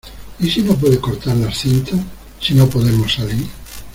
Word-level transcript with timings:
¿y 0.39 0.49
si 0.49 0.63
no 0.63 0.73
puede 0.73 0.99
cortar 0.99 1.37
las 1.37 1.59
cintas, 1.59 1.99
si 2.39 2.55
no 2.55 2.65
podemos 2.67 3.13
salir? 3.13 3.45